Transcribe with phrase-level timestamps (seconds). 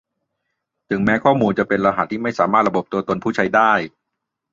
[0.89, 3.71] ถึงแม้ข้อมูลจะเป็นรหัสที่ไม่สามารถระบบตัวตนผู้ใช้ได้